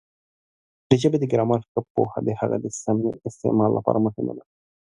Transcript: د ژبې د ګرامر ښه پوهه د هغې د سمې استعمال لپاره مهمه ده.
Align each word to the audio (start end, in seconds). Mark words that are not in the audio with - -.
د 0.89 0.91
ژبې 1.01 1.17
د 1.19 1.25
ګرامر 1.31 1.59
ښه 1.69 1.79
پوهه 1.93 2.19
د 2.27 2.29
هغې 2.39 2.57
د 2.61 2.67
سمې 2.81 3.11
استعمال 3.27 3.71
لپاره 3.77 3.99
مهمه 4.05 4.33
ده. 4.37 4.43